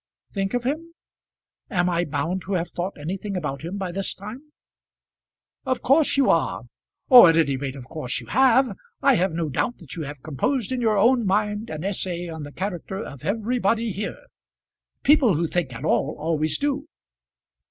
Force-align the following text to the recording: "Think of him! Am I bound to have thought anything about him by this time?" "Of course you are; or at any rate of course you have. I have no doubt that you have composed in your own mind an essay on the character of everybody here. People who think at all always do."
"Think 0.33 0.55
of 0.55 0.63
him! 0.63 0.95
Am 1.69 1.87
I 1.87 2.05
bound 2.05 2.41
to 2.41 2.53
have 2.53 2.71
thought 2.71 2.97
anything 2.99 3.37
about 3.37 3.61
him 3.63 3.77
by 3.77 3.91
this 3.91 4.15
time?" 4.15 4.51
"Of 5.63 5.83
course 5.83 6.17
you 6.17 6.27
are; 6.27 6.63
or 7.09 7.29
at 7.29 7.37
any 7.37 7.55
rate 7.55 7.75
of 7.75 7.85
course 7.85 8.19
you 8.19 8.25
have. 8.25 8.75
I 9.03 9.13
have 9.13 9.31
no 9.31 9.47
doubt 9.49 9.77
that 9.77 9.95
you 9.95 10.01
have 10.05 10.23
composed 10.23 10.71
in 10.71 10.81
your 10.81 10.97
own 10.97 11.27
mind 11.27 11.69
an 11.69 11.83
essay 11.83 12.27
on 12.29 12.41
the 12.41 12.51
character 12.51 12.97
of 12.99 13.23
everybody 13.23 13.91
here. 13.91 14.25
People 15.03 15.35
who 15.35 15.45
think 15.45 15.71
at 15.71 15.85
all 15.85 16.15
always 16.17 16.57
do." 16.57 16.87